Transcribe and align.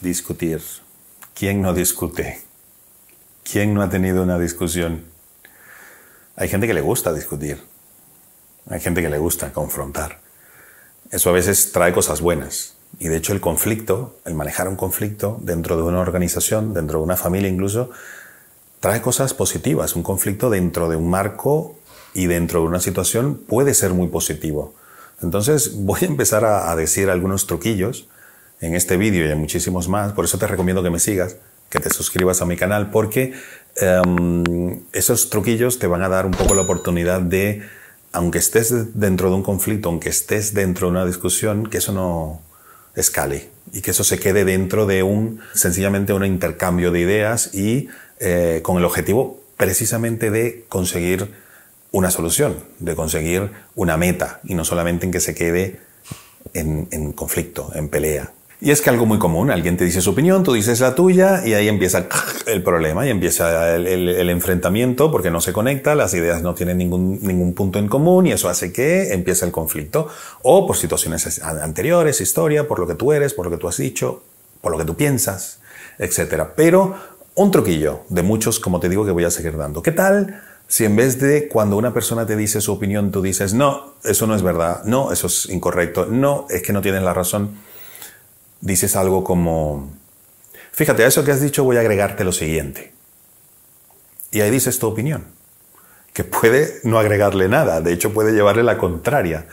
discutir. 0.00 0.62
¿Quién 1.34 1.62
no 1.62 1.74
discute? 1.74 2.42
¿Quién 3.50 3.74
no 3.74 3.82
ha 3.82 3.88
tenido 3.88 4.22
una 4.22 4.38
discusión? 4.38 5.04
Hay 6.36 6.48
gente 6.48 6.66
que 6.66 6.74
le 6.74 6.80
gusta 6.80 7.12
discutir. 7.12 7.62
Hay 8.68 8.80
gente 8.80 9.02
que 9.02 9.08
le 9.08 9.18
gusta 9.18 9.52
confrontar. 9.52 10.20
Eso 11.10 11.30
a 11.30 11.32
veces 11.32 11.72
trae 11.72 11.92
cosas 11.92 12.20
buenas. 12.20 12.74
Y 12.98 13.08
de 13.08 13.16
hecho 13.16 13.32
el 13.32 13.40
conflicto, 13.40 14.18
el 14.24 14.34
manejar 14.34 14.68
un 14.68 14.76
conflicto 14.76 15.38
dentro 15.42 15.76
de 15.76 15.82
una 15.82 16.00
organización, 16.00 16.74
dentro 16.74 16.98
de 16.98 17.04
una 17.04 17.16
familia 17.16 17.48
incluso, 17.48 17.90
trae 18.80 19.00
cosas 19.02 19.34
positivas. 19.34 19.96
Un 19.96 20.02
conflicto 20.02 20.50
dentro 20.50 20.88
de 20.88 20.96
un 20.96 21.08
marco 21.10 21.76
y 22.14 22.26
dentro 22.26 22.60
de 22.60 22.66
una 22.66 22.80
situación 22.80 23.36
puede 23.36 23.74
ser 23.74 23.92
muy 23.92 24.08
positivo. 24.08 24.74
Entonces 25.22 25.76
voy 25.76 26.00
a 26.02 26.06
empezar 26.06 26.44
a, 26.44 26.74
decir 26.76 27.10
algunos 27.10 27.46
truquillos 27.46 28.08
en 28.60 28.74
este 28.74 28.96
vídeo 28.96 29.26
y 29.26 29.30
en 29.30 29.38
muchísimos 29.38 29.88
más. 29.88 30.12
Por 30.12 30.24
eso 30.24 30.38
te 30.38 30.46
recomiendo 30.46 30.82
que 30.82 30.90
me 30.90 30.98
sigas, 30.98 31.36
que 31.68 31.80
te 31.80 31.90
suscribas 31.90 32.42
a 32.42 32.46
mi 32.46 32.56
canal, 32.56 32.90
porque 32.90 33.34
em, 33.76 34.80
esos 34.92 35.30
truquillos 35.30 35.78
te 35.78 35.86
van 35.86 36.02
a 36.02 36.08
dar 36.08 36.26
un 36.26 36.32
poco 36.32 36.54
la 36.54 36.62
oportunidad 36.62 37.20
de, 37.20 37.62
aunque 38.12 38.38
estés 38.38 38.98
dentro 38.98 39.30
de 39.30 39.36
un 39.36 39.42
conflicto, 39.42 39.88
aunque 39.88 40.08
estés 40.08 40.54
dentro 40.54 40.86
de 40.86 40.92
una 40.92 41.06
discusión, 41.06 41.66
que 41.66 41.78
eso 41.78 41.92
no 41.92 42.40
escale 42.94 43.50
y 43.72 43.82
que 43.82 43.90
eso 43.90 44.04
se 44.04 44.18
quede 44.18 44.44
dentro 44.44 44.86
de 44.86 45.02
un, 45.02 45.40
sencillamente 45.54 46.12
un 46.12 46.24
intercambio 46.24 46.90
de 46.92 47.00
ideas 47.00 47.54
y 47.54 47.88
eh, 48.20 48.60
con 48.62 48.78
el 48.78 48.84
objetivo 48.84 49.42
precisamente 49.56 50.30
de 50.30 50.64
conseguir 50.68 51.30
una 51.92 52.10
solución, 52.10 52.56
de 52.78 52.94
conseguir 52.94 53.50
una 53.74 53.96
meta 53.96 54.40
y 54.44 54.54
no 54.54 54.64
solamente 54.64 55.06
en 55.06 55.12
que 55.12 55.20
se 55.20 55.34
quede 55.34 55.80
en, 56.52 57.12
conflicto, 57.12 57.70
en 57.74 57.88
pelea. 57.88 58.32
Y 58.66 58.72
es 58.72 58.80
que 58.80 58.90
algo 58.90 59.06
muy 59.06 59.20
común, 59.20 59.52
alguien 59.52 59.76
te 59.76 59.84
dice 59.84 60.00
su 60.00 60.10
opinión, 60.10 60.42
tú 60.42 60.52
dices 60.52 60.80
la 60.80 60.96
tuya 60.96 61.46
y 61.46 61.54
ahí 61.54 61.68
empieza 61.68 62.08
el 62.46 62.64
problema 62.64 63.06
y 63.06 63.10
empieza 63.10 63.76
el, 63.76 64.28
enfrentamiento 64.28 65.12
porque 65.12 65.30
no 65.30 65.40
se 65.40 65.52
conecta, 65.52 65.94
las 65.94 66.14
ideas 66.14 66.42
no 66.42 66.52
tienen 66.56 66.78
ningún, 66.78 67.20
ningún 67.22 67.54
punto 67.54 67.78
en 67.78 67.86
común 67.86 68.26
y 68.26 68.32
eso 68.32 68.48
hace 68.48 68.72
que 68.72 69.12
empiece 69.12 69.44
el 69.44 69.52
conflicto. 69.52 70.08
O 70.42 70.66
por 70.66 70.76
situaciones 70.76 71.40
anteriores, 71.44 72.20
historia, 72.20 72.66
por 72.66 72.80
lo 72.80 72.88
que 72.88 72.94
tú 72.94 73.12
eres, 73.12 73.34
por 73.34 73.44
lo 73.44 73.52
que 73.52 73.56
tú 73.56 73.68
has 73.68 73.76
dicho, 73.76 74.24
por 74.60 74.72
lo 74.72 74.78
que 74.78 74.84
tú 74.84 74.96
piensas, 74.96 75.60
etc. 76.00 76.46
Pero 76.56 76.96
un 77.36 77.52
truquillo 77.52 78.00
de 78.08 78.24
muchos, 78.24 78.58
como 78.58 78.80
te 78.80 78.88
digo, 78.88 79.06
que 79.06 79.12
voy 79.12 79.22
a 79.22 79.30
seguir 79.30 79.56
dando. 79.56 79.80
¿Qué 79.80 79.92
tal? 79.92 80.42
Si 80.66 80.84
en 80.84 80.96
vez 80.96 81.20
de 81.20 81.46
cuando 81.46 81.76
una 81.76 81.94
persona 81.94 82.26
te 82.26 82.34
dice 82.34 82.60
su 82.60 82.72
opinión, 82.72 83.12
tú 83.12 83.22
dices, 83.22 83.54
no, 83.54 83.94
eso 84.02 84.26
no 84.26 84.34
es 84.34 84.42
verdad, 84.42 84.82
no, 84.82 85.12
eso 85.12 85.28
es 85.28 85.48
incorrecto, 85.50 86.06
no, 86.06 86.48
es 86.50 86.62
que 86.62 86.72
no 86.72 86.82
tienes 86.82 87.04
la 87.04 87.14
razón, 87.14 87.64
dices 88.60 88.96
algo 88.96 89.24
como, 89.24 89.90
fíjate, 90.72 91.04
a 91.04 91.06
eso 91.06 91.24
que 91.24 91.32
has 91.32 91.40
dicho 91.40 91.64
voy 91.64 91.76
a 91.76 91.80
agregarte 91.80 92.24
lo 92.24 92.32
siguiente. 92.32 92.92
Y 94.30 94.40
ahí 94.40 94.50
dices 94.50 94.78
tu 94.78 94.86
opinión, 94.86 95.26
que 96.12 96.24
puede 96.24 96.80
no 96.84 96.98
agregarle 96.98 97.48
nada, 97.48 97.80
de 97.80 97.92
hecho 97.92 98.12
puede 98.12 98.32
llevarle 98.32 98.62
la 98.62 98.78
contraria, 98.78 99.46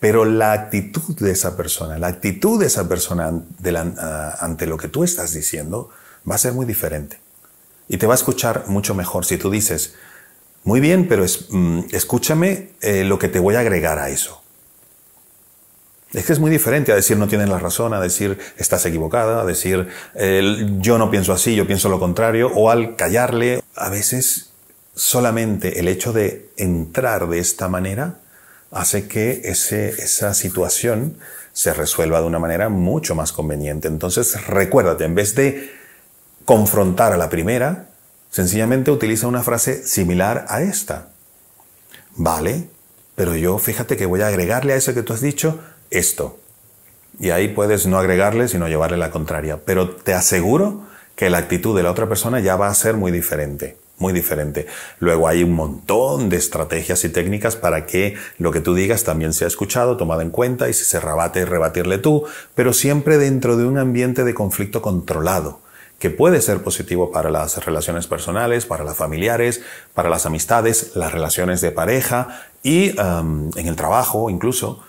pero 0.00 0.24
la 0.24 0.52
actitud 0.52 1.16
de 1.18 1.32
esa 1.32 1.56
persona, 1.56 1.98
la 1.98 2.06
actitud 2.06 2.60
de 2.60 2.66
esa 2.66 2.88
persona 2.88 3.32
ante 4.38 4.66
lo 4.66 4.76
que 4.76 4.88
tú 4.88 5.02
estás 5.02 5.32
diciendo 5.32 5.90
va 6.28 6.36
a 6.36 6.38
ser 6.38 6.52
muy 6.52 6.66
diferente. 6.66 7.20
Y 7.88 7.96
te 7.96 8.06
va 8.06 8.14
a 8.14 8.16
escuchar 8.16 8.64
mucho 8.68 8.94
mejor 8.94 9.24
si 9.24 9.38
tú 9.38 9.50
dices, 9.50 9.94
muy 10.64 10.80
bien, 10.80 11.08
pero 11.08 11.24
mm, 11.24 11.80
escúchame 11.92 12.70
eh, 12.80 13.04
lo 13.04 13.18
que 13.18 13.28
te 13.28 13.38
voy 13.38 13.54
a 13.54 13.60
agregar 13.60 13.98
a 13.98 14.10
eso. 14.10 14.42
Es 16.12 16.24
que 16.24 16.32
es 16.32 16.38
muy 16.38 16.50
diferente 16.50 16.90
a 16.92 16.94
decir 16.94 17.16
no 17.16 17.28
tienes 17.28 17.48
la 17.48 17.58
razón, 17.58 17.92
a 17.92 18.00
decir 18.00 18.38
estás 18.56 18.86
equivocada, 18.86 19.42
a 19.42 19.44
decir 19.44 19.88
yo 20.80 20.98
no 20.98 21.10
pienso 21.10 21.32
así, 21.32 21.54
yo 21.54 21.66
pienso 21.66 21.88
lo 21.88 21.98
contrario, 21.98 22.50
o 22.54 22.70
al 22.70 22.96
callarle. 22.96 23.62
A 23.74 23.90
veces 23.90 24.50
solamente 24.94 25.80
el 25.80 25.88
hecho 25.88 26.12
de 26.12 26.48
entrar 26.56 27.28
de 27.28 27.38
esta 27.38 27.68
manera 27.68 28.20
hace 28.70 29.06
que 29.06 29.42
esa 29.44 30.34
situación 30.34 31.18
se 31.52 31.74
resuelva 31.74 32.20
de 32.20 32.26
una 32.26 32.38
manera 32.38 32.68
mucho 32.68 33.14
más 33.14 33.32
conveniente. 33.32 33.88
Entonces 33.88 34.46
recuérdate, 34.46 35.04
en 35.04 35.14
vez 35.14 35.34
de 35.34 35.70
confrontar 36.44 37.12
a 37.12 37.16
la 37.16 37.28
primera, 37.28 37.88
Sencillamente 38.30 38.90
utiliza 38.90 39.26
una 39.26 39.42
frase 39.42 39.86
similar 39.86 40.44
a 40.48 40.62
esta. 40.62 41.08
Vale, 42.16 42.68
pero 43.14 43.34
yo 43.34 43.58
fíjate 43.58 43.96
que 43.96 44.06
voy 44.06 44.20
a 44.20 44.28
agregarle 44.28 44.74
a 44.74 44.76
eso 44.76 44.94
que 44.94 45.02
tú 45.02 45.12
has 45.12 45.20
dicho 45.20 45.60
esto. 45.90 46.38
Y 47.20 47.30
ahí 47.30 47.48
puedes 47.48 47.86
no 47.86 47.98
agregarle, 47.98 48.48
sino 48.48 48.68
llevarle 48.68 48.96
la 48.96 49.10
contraria. 49.10 49.60
Pero 49.64 49.90
te 49.90 50.14
aseguro 50.14 50.82
que 51.16 51.30
la 51.30 51.38
actitud 51.38 51.76
de 51.76 51.82
la 51.82 51.90
otra 51.90 52.08
persona 52.08 52.38
ya 52.40 52.56
va 52.56 52.68
a 52.68 52.74
ser 52.74 52.94
muy 52.94 53.10
diferente, 53.10 53.76
muy 53.98 54.12
diferente. 54.12 54.66
Luego 55.00 55.26
hay 55.26 55.42
un 55.42 55.52
montón 55.52 56.28
de 56.28 56.36
estrategias 56.36 57.04
y 57.04 57.08
técnicas 57.08 57.56
para 57.56 57.86
que 57.86 58.16
lo 58.38 58.52
que 58.52 58.60
tú 58.60 58.74
digas 58.74 59.02
también 59.02 59.32
sea 59.32 59.48
escuchado, 59.48 59.96
tomado 59.96 60.20
en 60.20 60.30
cuenta 60.30 60.68
y 60.68 60.74
si 60.74 60.84
se 60.84 61.00
rebate, 61.00 61.44
rebatirle 61.44 61.98
tú, 61.98 62.24
pero 62.54 62.72
siempre 62.72 63.18
dentro 63.18 63.56
de 63.56 63.64
un 63.64 63.78
ambiente 63.78 64.22
de 64.22 64.34
conflicto 64.34 64.80
controlado 64.80 65.60
que 65.98 66.10
puede 66.10 66.40
ser 66.40 66.62
positivo 66.62 67.10
para 67.10 67.30
las 67.30 67.64
relaciones 67.64 68.06
personales, 68.06 68.66
para 68.66 68.84
las 68.84 68.96
familiares, 68.96 69.62
para 69.94 70.08
las 70.08 70.26
amistades, 70.26 70.92
las 70.94 71.12
relaciones 71.12 71.60
de 71.60 71.72
pareja 71.72 72.44
y 72.62 72.90
en 72.90 73.66
el 73.66 73.74
trabajo 73.74 74.30
incluso, 74.30 74.84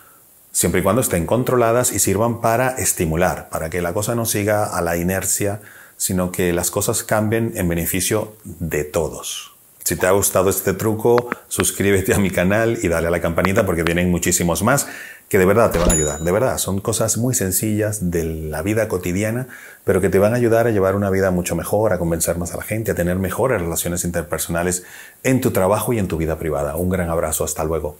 siempre 0.59 0.81
y 0.81 0.83
cuando 0.83 1.01
estén 1.01 1.25
controladas 1.25 1.93
y 1.93 1.99
sirvan 1.99 2.41
para 2.41 2.71
estimular, 2.71 3.47
para 3.47 3.69
que 3.69 3.81
la 3.81 3.93
cosa 3.93 4.13
no 4.13 4.25
siga 4.25 4.65
a 4.65 4.81
la 4.81 4.97
inercia, 4.97 5.61
sino 5.95 6.33
que 6.33 6.51
las 6.51 6.69
cosas 6.69 7.01
cambien 7.03 7.53
en 7.55 7.69
beneficio 7.69 8.33
de 8.43 8.83
todos. 8.83 9.53
Si 9.85 9.95
te 9.95 10.05
ha 10.05 10.11
gustado 10.11 10.49
este 10.49 10.73
truco, 10.73 11.29
suscríbete 11.47 12.13
a 12.13 12.19
mi 12.19 12.29
canal 12.29 12.77
y 12.83 12.89
dale 12.89 13.07
a 13.07 13.09
la 13.09 13.21
campanita 13.21 13.65
porque 13.65 13.83
vienen 13.83 14.11
muchísimos 14.11 14.61
más 14.61 14.87
que 15.29 15.37
de 15.37 15.45
verdad 15.45 15.71
te 15.71 15.79
van 15.79 15.91
a 15.91 15.93
ayudar. 15.93 16.19
De 16.19 16.31
verdad, 16.33 16.57
son 16.57 16.81
cosas 16.81 17.17
muy 17.17 17.35
sencillas 17.35 18.11
de 18.11 18.25
la 18.25 18.61
vida 18.61 18.89
cotidiana, 18.89 19.47
pero 19.85 20.01
que 20.01 20.09
te 20.09 20.19
van 20.19 20.33
a 20.33 20.35
ayudar 20.35 20.67
a 20.67 20.71
llevar 20.71 20.93
una 20.95 21.09
vida 21.09 21.31
mucho 21.31 21.55
mejor, 21.55 21.93
a 21.93 21.99
convencer 21.99 22.37
más 22.37 22.53
a 22.53 22.57
la 22.57 22.63
gente, 22.63 22.91
a 22.91 22.95
tener 22.95 23.15
mejores 23.15 23.61
relaciones 23.61 24.03
interpersonales 24.03 24.83
en 25.23 25.39
tu 25.39 25.51
trabajo 25.51 25.93
y 25.93 25.99
en 25.99 26.09
tu 26.09 26.17
vida 26.17 26.37
privada. 26.37 26.75
Un 26.75 26.89
gran 26.89 27.09
abrazo, 27.09 27.45
hasta 27.45 27.63
luego. 27.63 27.95